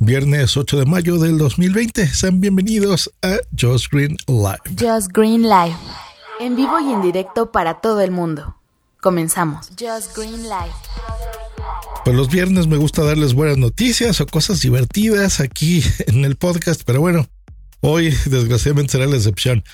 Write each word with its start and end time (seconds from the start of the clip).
Viernes 0.00 0.56
8 0.56 0.78
de 0.78 0.86
mayo 0.86 1.18
del 1.18 1.38
2020. 1.38 2.06
Sean 2.14 2.40
bienvenidos 2.40 3.10
a 3.20 3.38
Just 3.58 3.90
Green 3.90 4.16
Live. 4.28 4.60
Just 4.78 5.08
Green 5.12 5.42
Live. 5.42 5.74
En 6.38 6.54
vivo 6.54 6.78
y 6.78 6.92
en 6.92 7.02
directo 7.02 7.50
para 7.50 7.80
todo 7.80 8.00
el 8.00 8.12
mundo. 8.12 8.54
Comenzamos. 9.00 9.70
Just 9.70 10.16
Green 10.16 10.44
Live. 10.44 10.72
Pues 12.04 12.16
los 12.16 12.28
viernes 12.28 12.68
me 12.68 12.76
gusta 12.76 13.02
darles 13.02 13.34
buenas 13.34 13.58
noticias 13.58 14.20
o 14.20 14.26
cosas 14.26 14.60
divertidas 14.60 15.40
aquí 15.40 15.82
en 16.06 16.24
el 16.24 16.36
podcast, 16.36 16.82
pero 16.86 17.00
bueno, 17.00 17.26
hoy 17.80 18.14
desgraciadamente 18.26 18.92
será 18.92 19.06
la 19.06 19.16
excepción. 19.16 19.64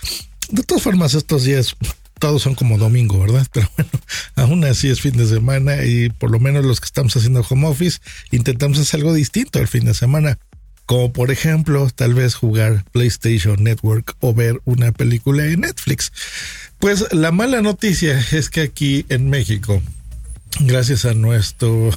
De 0.49 0.63
todas 0.63 0.83
formas, 0.83 1.13
estos 1.13 1.45
días 1.45 1.77
todos 2.25 2.41
son 2.41 2.55
como 2.55 2.79
domingo, 2.79 3.21
¿verdad? 3.21 3.47
Pero 3.53 3.71
bueno, 3.77 3.91
aún 4.37 4.65
así 4.65 4.89
es 4.89 5.03
fin 5.03 5.15
de 5.15 5.27
semana 5.27 5.85
y 5.85 6.09
por 6.09 6.31
lo 6.31 6.41
menos 6.41 6.65
los 6.65 6.81
que 6.81 6.87
estamos 6.87 7.15
haciendo 7.15 7.45
home 7.47 7.67
office 7.67 8.01
intentamos 8.31 8.79
hacer 8.79 9.01
algo 9.01 9.13
distinto 9.13 9.59
el 9.59 9.69
fin 9.69 9.85
de 9.85 9.93
semana. 9.93 10.39
Como 10.87 11.13
por 11.13 11.31
ejemplo, 11.31 11.87
tal 11.95 12.15
vez 12.15 12.35
jugar 12.35 12.83
PlayStation 12.93 13.63
Network 13.63 14.17
o 14.21 14.33
ver 14.33 14.59
una 14.65 14.91
película 14.93 15.45
en 15.45 15.61
Netflix. 15.61 16.13
Pues 16.79 17.13
la 17.13 17.31
mala 17.31 17.61
noticia 17.61 18.19
es 18.33 18.49
que 18.49 18.63
aquí 18.63 19.05
en 19.11 19.29
México, 19.29 19.83
gracias 20.61 21.05
a 21.05 21.13
nuestro, 21.13 21.91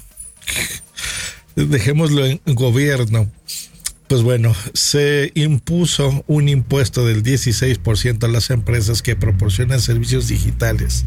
dejémoslo 1.56 2.26
en 2.26 2.42
gobierno, 2.48 3.32
pues 4.08 4.22
bueno, 4.22 4.56
se 4.74 5.32
impuso 5.36 6.24
un 6.28 6.50
impuesto 6.50 7.06
del 7.06 7.24
16% 7.24 8.24
a 8.24 8.28
las 8.28 8.50
empresas 8.50 9.02
que 9.02 9.16
proporcionan 9.16 9.82
servicios 9.82 10.28
digitales. 10.28 11.06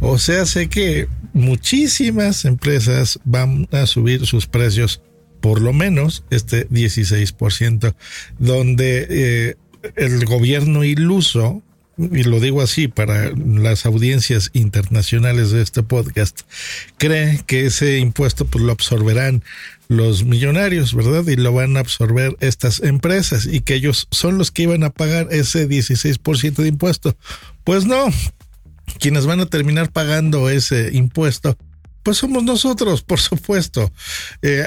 O 0.00 0.18
sea, 0.18 0.44
sé 0.46 0.68
que 0.68 1.08
muchísimas 1.32 2.44
empresas 2.44 3.18
van 3.24 3.68
a 3.72 3.86
subir 3.86 4.26
sus 4.26 4.46
precios 4.46 5.02
por 5.40 5.60
lo 5.60 5.72
menos 5.72 6.24
este 6.30 6.68
16%, 6.68 7.94
donde 8.38 9.06
eh, 9.08 9.56
el 9.96 10.24
gobierno 10.24 10.84
iluso 10.84 11.62
y 11.98 12.22
lo 12.22 12.38
digo 12.40 12.62
así 12.62 12.88
para 12.88 13.32
las 13.36 13.84
audiencias 13.84 14.50
internacionales 14.52 15.50
de 15.50 15.62
este 15.62 15.82
podcast, 15.82 16.42
cree 16.96 17.42
que 17.46 17.66
ese 17.66 17.98
impuesto 17.98 18.46
pues 18.46 18.64
lo 18.64 18.72
absorberán 18.72 19.42
los 19.88 20.24
millonarios, 20.24 20.94
¿verdad? 20.94 21.26
Y 21.26 21.36
lo 21.36 21.52
van 21.52 21.76
a 21.76 21.80
absorber 21.80 22.36
estas 22.40 22.80
empresas 22.82 23.46
y 23.46 23.60
que 23.60 23.74
ellos 23.74 24.06
son 24.10 24.38
los 24.38 24.50
que 24.50 24.62
iban 24.62 24.84
a 24.84 24.90
pagar 24.90 25.28
ese 25.30 25.68
16% 25.68 26.54
de 26.56 26.68
impuesto. 26.68 27.16
Pues 27.64 27.84
no, 27.84 28.06
quienes 29.00 29.26
van 29.26 29.40
a 29.40 29.46
terminar 29.46 29.90
pagando 29.90 30.48
ese 30.48 30.90
impuesto 30.92 31.56
pues 32.08 32.16
somos 32.16 32.42
nosotros, 32.42 33.02
por 33.02 33.20
supuesto. 33.20 33.92
Eh, 34.40 34.64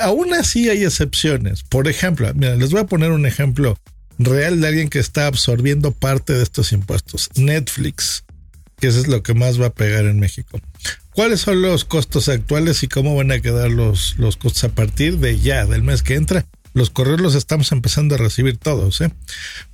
aún 0.00 0.32
así 0.32 0.70
hay 0.70 0.84
excepciones. 0.84 1.64
Por 1.64 1.86
ejemplo, 1.86 2.32
mira, 2.34 2.56
les 2.56 2.70
voy 2.70 2.80
a 2.80 2.86
poner 2.86 3.10
un 3.10 3.26
ejemplo 3.26 3.76
real 4.24 4.60
de 4.60 4.68
alguien 4.68 4.88
que 4.88 4.98
está 4.98 5.26
absorbiendo 5.26 5.92
parte 5.92 6.32
de 6.32 6.42
estos 6.42 6.72
impuestos. 6.72 7.30
Netflix, 7.36 8.24
que 8.78 8.88
eso 8.88 9.00
es 9.00 9.08
lo 9.08 9.22
que 9.22 9.34
más 9.34 9.60
va 9.60 9.66
a 9.66 9.74
pegar 9.74 10.04
en 10.04 10.18
México. 10.20 10.60
¿Cuáles 11.14 11.40
son 11.40 11.60
los 11.60 11.84
costos 11.84 12.28
actuales 12.28 12.82
y 12.82 12.88
cómo 12.88 13.14
van 13.14 13.32
a 13.32 13.40
quedar 13.40 13.70
los, 13.70 14.16
los 14.16 14.36
costos 14.36 14.64
a 14.64 14.70
partir 14.70 15.18
de 15.18 15.38
ya, 15.38 15.66
del 15.66 15.82
mes 15.82 16.02
que 16.02 16.14
entra? 16.14 16.46
Los 16.74 16.88
correos 16.88 17.20
los 17.20 17.34
estamos 17.34 17.70
empezando 17.72 18.14
a 18.14 18.18
recibir 18.18 18.56
todos. 18.56 19.00
¿eh? 19.02 19.12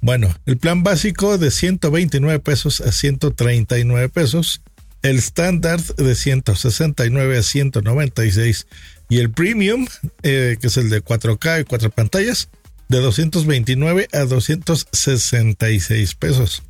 Bueno, 0.00 0.34
el 0.46 0.58
plan 0.58 0.82
básico 0.82 1.38
de 1.38 1.50
129 1.50 2.41
pesos 2.41 2.80
a 2.80 2.91
139 2.91 4.08
pesos, 4.08 4.62
el 5.02 5.16
estándar 5.16 5.80
de 5.80 6.14
169 6.14 7.38
a 7.38 7.42
196 7.42 8.66
y 9.08 9.19
el 9.19 9.30
premium, 9.30 9.86
eh, 10.22 10.56
que 10.60 10.66
es 10.66 10.76
el 10.76 10.91
de 10.91 11.02
4K 11.02 11.60
y 11.60 11.64
4 11.64 11.91
pantallas, 11.91 12.48
de 12.89 13.00
229 13.00 14.08
a 14.12 14.20
266 14.20 16.14
pesos. 16.14 16.62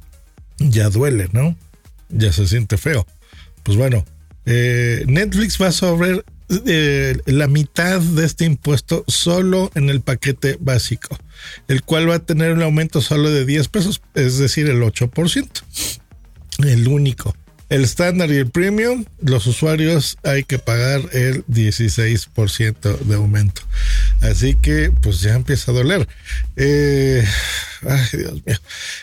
Ya 0.58 0.90
duele, 0.90 1.28
¿no? 1.32 1.56
Ya 2.08 2.32
se 2.32 2.46
siente 2.46 2.76
feo. 2.76 3.06
Pues 3.62 3.76
bueno, 3.76 4.04
eh, 4.46 5.04
Netflix 5.06 5.60
va 5.60 5.72
sobre 5.72 6.22
eh, 6.66 7.18
la 7.26 7.46
mitad 7.46 8.00
de 8.00 8.24
este 8.24 8.46
impuesto 8.46 9.04
solo 9.06 9.70
en 9.74 9.90
el 9.90 10.00
paquete 10.00 10.56
básico, 10.58 11.18
el 11.68 11.82
cual 11.82 12.08
va 12.08 12.14
a 12.14 12.24
tener 12.24 12.52
un 12.52 12.62
aumento 12.62 13.02
solo 13.02 13.30
de 13.30 13.44
10 13.44 13.68
pesos, 13.68 14.00
es 14.14 14.38
decir, 14.38 14.68
el 14.68 14.80
8%. 14.80 15.48
El 16.64 16.88
único. 16.88 17.36
El 17.68 17.84
estándar 17.84 18.30
y 18.30 18.36
el 18.36 18.50
premium, 18.50 19.04
los 19.20 19.46
usuarios 19.46 20.16
hay 20.24 20.44
que 20.44 20.58
pagar 20.58 21.02
el 21.12 21.44
16% 21.46 22.98
de 22.98 23.14
aumento. 23.14 23.60
Así 24.20 24.54
que 24.54 24.90
pues 24.90 25.20
ya 25.20 25.34
empieza 25.34 25.70
a 25.70 25.74
doler. 25.74 26.08
Eh, 26.56 27.24
ay, 27.86 28.06
Dios 28.12 28.46
mío. 28.46 28.56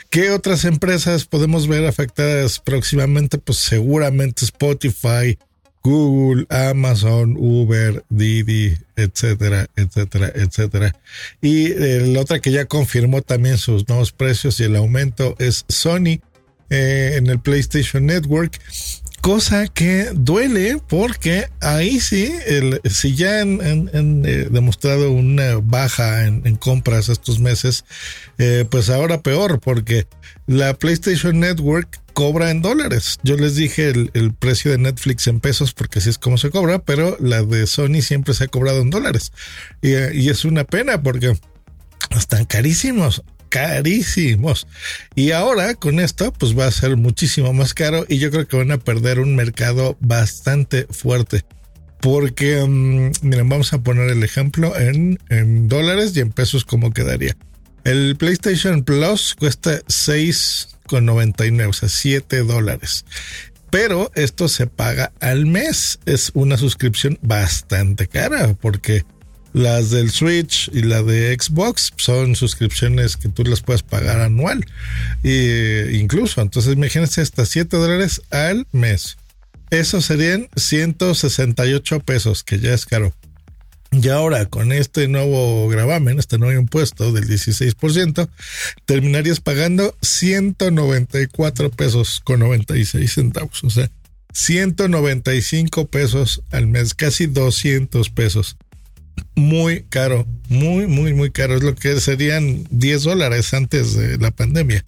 ¿Qué 0.09 0.31
otras 0.31 0.65
empresas 0.65 1.25
podemos 1.25 1.67
ver 1.67 1.85
afectadas 1.85 2.59
próximamente? 2.59 3.37
Pues 3.37 3.59
seguramente 3.59 4.45
Spotify, 4.45 5.37
Google, 5.83 6.47
Amazon, 6.49 7.35
Uber, 7.37 8.03
Didi, 8.09 8.75
etcétera, 8.95 9.67
etcétera, 9.75 10.31
etcétera. 10.35 10.95
Y 11.41 11.71
eh, 11.71 12.07
la 12.07 12.21
otra 12.21 12.39
que 12.39 12.51
ya 12.51 12.65
confirmó 12.65 13.21
también 13.21 13.57
sus 13.57 13.87
nuevos 13.87 14.11
precios 14.11 14.59
y 14.59 14.63
el 14.63 14.75
aumento 14.75 15.35
es 15.37 15.63
Sony 15.69 16.19
eh, 16.71 17.13
en 17.17 17.27
el 17.27 17.39
PlayStation 17.39 18.05
Network. 18.05 18.59
Cosa 19.25 19.67
que 19.67 20.11
duele 20.13 20.77
porque 20.87 21.49
ahí 21.59 21.99
sí, 21.99 22.31
el, 22.45 22.79
si 22.87 23.15
ya 23.15 23.41
han, 23.41 23.89
eh, 23.91 24.49
demostrado 24.51 25.09
una 25.09 25.55
baja 25.63 26.27
en, 26.27 26.55
compras 26.57 27.09
estos 27.09 27.39
meses, 27.39 27.85
eh, 28.37 28.65
pues 28.69 28.91
ahora 28.91 29.23
peor 29.23 29.59
porque 29.59 30.05
la 30.45 30.75
PlayStation 30.75 31.39
Network 31.39 31.99
cobra 32.13 32.51
en 32.51 32.61
dólares. 32.61 33.17
Yo 33.23 33.35
les 33.35 33.55
dije 33.55 33.89
el, 33.89 34.33
precio 34.35 34.69
de 34.69 34.77
Netflix 34.77 35.25
en 35.25 35.39
pesos 35.39 35.73
porque 35.73 35.97
así 35.97 36.11
es 36.11 36.19
como 36.19 36.37
se 36.37 36.51
cobra, 36.51 36.77
pero 36.77 37.17
la 37.19 37.41
de 37.41 37.65
Sony 37.65 38.03
siempre 38.03 38.35
se 38.35 38.43
ha 38.43 38.47
cobrado 38.47 38.81
en 38.81 38.91
dólares. 38.91 39.31
Y, 39.81 39.95
y 40.19 40.29
es 40.29 40.45
una 40.45 40.65
pena 40.65 41.01
porque 41.01 41.35
están 42.15 42.45
carísimos 42.45 43.23
carísimos. 43.55 44.67
Y 45.15 45.31
ahora 45.31 45.75
con 45.75 46.01
esto, 46.01 46.33
pues 46.33 46.59
va 46.59 46.67
a 46.67 46.71
ser 46.71 46.97
muchísimo 46.97 47.53
más 47.53 47.73
caro 47.73 48.05
y 48.09 48.17
yo 48.17 48.29
creo 48.29 48.45
que 48.49 48.57
van 48.57 48.71
a 48.71 48.79
perder 48.79 49.21
un 49.21 49.33
mercado 49.33 49.97
bastante 50.01 50.87
fuerte. 50.89 51.45
Porque, 52.01 52.61
mm, 52.67 53.11
miren, 53.21 53.47
vamos 53.47 53.71
a 53.71 53.81
poner 53.81 54.09
el 54.09 54.23
ejemplo 54.23 54.73
en, 54.77 55.17
dólares 55.69 56.11
y 56.15 56.19
en 56.19 56.33
pesos 56.33 56.65
como 56.65 56.91
quedaría. 56.91 57.37
El 57.85 58.17
PlayStation 58.17 58.83
Plus 58.83 59.35
cuesta 59.35 59.79
6,99, 59.87 61.69
o 61.69 61.73
sea, 61.73 61.87
7 61.87 62.39
dólares. 62.39 63.05
Pero 63.69 64.11
esto 64.15 64.49
se 64.49 64.67
paga 64.67 65.13
al 65.21 65.45
mes. 65.45 65.99
Es 66.05 66.31
una 66.33 66.57
suscripción 66.57 67.17
bastante 67.21 68.07
cara 68.07 68.53
porque 68.59 69.05
las 69.55 69.89
del 69.89 70.11
Switch 70.11 70.69
y 70.73 70.81
la 70.81 71.01
de 71.01 71.33
Xbox 71.33 71.93
son 71.95 72.35
suscripciones 72.35 73.15
que 73.15 73.29
tú 73.29 73.45
las 73.45 73.61
puedes 73.61 73.83
pagar 73.83 74.19
anual. 74.19 74.65
E 75.23 75.91
incluso, 75.93 76.41
entonces 76.41 76.73
imagínense 76.73 77.21
hasta 77.21 77.45
7 77.45 77.77
dólares 77.77 78.21
al 78.31 78.67
mes. 78.73 79.15
Eso 79.69 80.01
serían 80.01 80.49
168 80.57 82.01
pesos, 82.01 82.43
que 82.43 82.59
ya 82.59 82.73
es 82.73 82.85
caro. 82.85 83.13
Y 83.93 84.09
ahora 84.09 84.45
con 84.45 84.73
este 84.73 85.07
nuevo 85.07 85.69
gravamen, 85.69 86.19
este 86.19 86.37
nuevo 86.37 86.59
impuesto 86.59 87.13
del 87.13 87.25
16%, 87.25 88.27
terminarías 88.85 89.39
pagando 89.39 89.95
194 90.01 91.71
pesos 91.71 92.19
con 92.25 92.41
96 92.41 93.13
centavos. 93.13 93.63
O 93.63 93.69
sea, 93.69 93.89
195 94.33 95.87
pesos 95.87 96.41
al 96.51 96.67
mes, 96.67 96.93
casi 96.93 97.27
200 97.27 98.09
pesos 98.09 98.57
muy 99.35 99.83
caro, 99.89 100.25
muy, 100.49 100.87
muy, 100.87 101.13
muy 101.13 101.31
caro. 101.31 101.55
Es 101.55 101.63
lo 101.63 101.75
que 101.75 101.99
serían 101.99 102.65
10 102.71 103.03
dólares 103.03 103.53
antes 103.53 103.95
de 103.95 104.17
la 104.17 104.31
pandemia. 104.31 104.83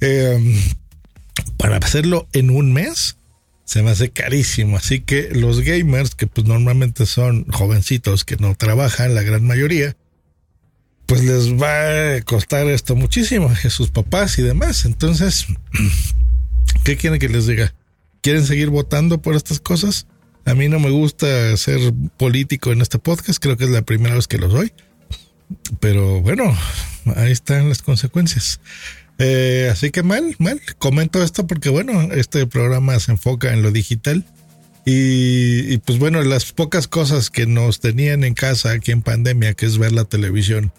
Em, 0.00 0.60
para 1.56 1.76
hacerlo 1.76 2.28
en 2.32 2.50
un 2.50 2.72
mes, 2.72 3.16
se 3.64 3.82
me 3.82 3.90
hace 3.90 4.10
carísimo. 4.10 4.76
Así 4.76 5.00
que 5.00 5.30
los 5.32 5.60
gamers, 5.60 6.14
que 6.14 6.26
pues 6.26 6.46
normalmente 6.46 7.06
son 7.06 7.46
jovencitos 7.50 8.24
que 8.24 8.36
no 8.36 8.54
trabajan, 8.54 9.14
la 9.14 9.22
gran 9.22 9.44
mayoría, 9.46 9.96
pues 11.06 11.24
les 11.24 11.54
va 11.60 12.16
a 12.16 12.22
costar 12.22 12.66
esto 12.68 12.96
muchísimo 12.96 13.48
a 13.48 13.70
sus 13.70 13.90
papás 13.90 14.38
y 14.38 14.42
demás. 14.42 14.84
Entonces, 14.84 15.46
¿qué 16.84 16.96
quieren 16.96 17.18
que 17.18 17.28
les 17.28 17.46
diga? 17.46 17.74
¿Quieren 18.20 18.46
seguir 18.46 18.70
votando 18.70 19.20
por 19.20 19.34
estas 19.34 19.58
cosas? 19.60 20.06
A 20.44 20.54
mí 20.54 20.68
no 20.68 20.80
me 20.80 20.90
gusta 20.90 21.56
ser 21.56 21.92
político 22.16 22.72
en 22.72 22.82
este 22.82 22.98
podcast, 22.98 23.38
creo 23.40 23.56
que 23.56 23.64
es 23.64 23.70
la 23.70 23.82
primera 23.82 24.14
vez 24.14 24.26
que 24.26 24.38
lo 24.38 24.50
soy. 24.50 24.72
Pero 25.80 26.20
bueno, 26.20 26.56
ahí 27.16 27.32
están 27.32 27.68
las 27.68 27.82
consecuencias. 27.82 28.60
Eh, 29.18 29.68
así 29.70 29.90
que 29.90 30.02
mal, 30.02 30.34
mal. 30.38 30.60
Comento 30.78 31.22
esto 31.22 31.46
porque 31.46 31.68
bueno, 31.68 32.02
este 32.12 32.46
programa 32.46 32.98
se 32.98 33.12
enfoca 33.12 33.52
en 33.52 33.62
lo 33.62 33.70
digital 33.70 34.24
Y, 34.84 35.78
pues 35.78 35.98
bueno, 35.98 36.22
las 36.22 36.52
pocas 36.52 36.88
cosas 36.88 37.30
que 37.30 37.46
nos 37.46 37.78
tenían 37.78 38.24
en 38.24 38.34
casa 38.34 38.72
aquí 38.72 38.90
en 38.90 39.02
pandemia, 39.02 39.54
que 39.54 39.66
es 39.66 39.78
ver 39.78 39.92
la 39.92 40.04
televisión 40.04 40.72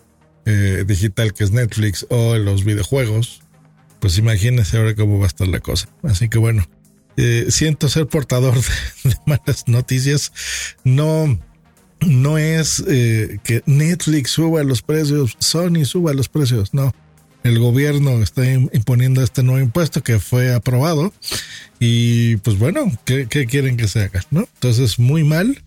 eh, 0.45 0.83
digital, 0.86 1.33
que 1.33 1.45
es 1.45 1.51
Netflix, 1.51 2.06
o 2.10 2.36
los 2.38 2.65
videojuegos, 2.65 3.42
pues 4.01 4.18
imagínense 4.18 4.77
ahora 4.77 4.94
cómo 4.95 5.19
va 5.19 5.25
a 5.25 5.27
estar 5.27 5.48
la 5.48 5.62
cosa. 5.62 5.88
Así 6.04 6.27
que 6.27 6.38
bueno, 6.38 6.68
eh, 7.18 7.48
siento 7.50 7.89
ser 7.89 8.07
portador 8.07 8.56
de, 9.04 9.15
malas 9.25 9.68
noticias. 9.68 10.31
No, 10.83 11.39
no 12.01 12.38
es 12.38 12.83
eh, 12.88 13.39
que 13.44 13.63
Netflix 13.65 14.31
suba 14.31 14.63
los 14.63 14.81
precios, 14.81 15.36
Sony 15.39 15.86
suba 15.86 16.13
los 16.13 16.30
precios, 16.30 16.74
no 16.74 16.94
el 17.44 17.60
gobierno 17.60 18.24
está 18.24 18.50
imponiendo 18.50 19.21
este 19.21 19.44
nuevo 19.44 19.60
impuesto 19.60 20.01
que 20.01 20.19
fue 20.19 20.54
aprobado 20.54 21.13
y 21.80 22.38
pues 22.38 22.57
bueno, 22.57 22.86
¿qué, 23.06 23.27
quieren 23.27 23.75
que 23.75 23.88
se 23.88 24.04
haga? 24.04 24.24
¿no? 24.31 24.48
Entonces, 24.54 24.98
muy 24.98 25.24
mal. 25.24 25.62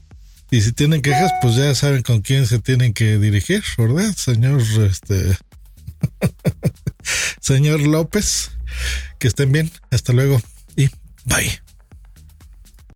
Y 0.50 0.60
si 0.62 0.72
tienen 0.72 1.02
quejas, 1.02 1.32
pues 1.42 1.56
ya 1.56 1.74
saben 1.74 2.02
con 2.02 2.22
quién 2.22 2.46
se 2.46 2.60
tienen 2.60 2.94
que 2.94 3.18
dirigir, 3.18 3.62
¿verdad? 3.76 4.14
Señor, 4.16 4.62
este, 4.88 5.36
señor 7.40 7.80
López, 7.80 8.52
que 9.18 9.28
estén 9.28 9.52
bien. 9.52 9.70
Hasta 9.90 10.12
luego 10.12 10.40
bye. 11.26 11.65